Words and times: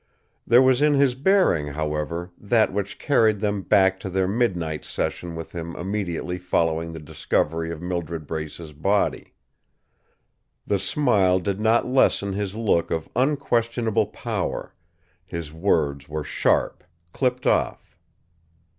There 0.47 0.63
was 0.63 0.81
in 0.81 0.95
his 0.95 1.13
bearing, 1.13 1.67
however, 1.67 2.31
that 2.39 2.73
which 2.73 2.97
carried 2.97 3.39
them 3.39 3.61
back 3.61 3.99
to 3.99 4.09
their 4.09 4.27
midnight 4.27 4.83
session 4.83 5.35
with 5.35 5.51
him 5.51 5.75
immediately 5.75 6.39
following 6.39 6.91
the 6.91 6.99
discovery 6.99 7.71
of 7.71 7.83
Mildred 7.83 8.25
Brace's 8.25 8.73
body. 8.73 9.35
The 10.65 10.79
smile 10.79 11.39
did 11.39 11.59
not 11.61 11.85
lessen 11.85 12.33
his 12.33 12.55
look 12.55 12.89
of 12.89 13.09
unquestionable 13.15 14.07
power; 14.07 14.73
his 15.23 15.53
words 15.53 16.09
were 16.09 16.23
sharp, 16.23 16.83
clipped 17.13 17.45
off. 17.45 17.95